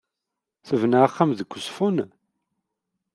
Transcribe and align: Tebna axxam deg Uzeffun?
Tebna 0.67 0.99
axxam 1.03 1.31
deg 1.39 1.51
Uzeffun? 1.57 1.97